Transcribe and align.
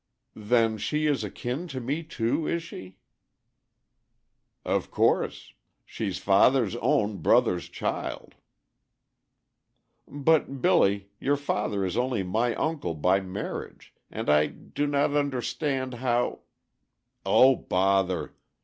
"Then 0.33 0.79
she 0.79 1.05
is 1.05 1.23
akin 1.23 1.67
to 1.67 1.79
me 1.79 2.01
too, 2.01 2.47
is 2.47 2.63
she?" 2.63 2.97
"Of 4.65 4.89
course. 4.89 5.53
She's 5.85 6.17
father's 6.17 6.75
own 6.77 7.17
brother's 7.17 7.69
child." 7.69 8.33
"But, 10.07 10.59
Billy, 10.59 11.11
your 11.19 11.37
father 11.37 11.85
is 11.85 11.97
only 11.97 12.23
my 12.23 12.55
uncle 12.55 12.95
by 12.95 13.19
marriage, 13.19 13.93
and 14.09 14.27
I 14.27 14.47
do 14.47 14.87
not 14.87 15.15
understand 15.15 15.93
how" 15.93 16.39
"O 17.23 17.55
bother! 17.55 18.33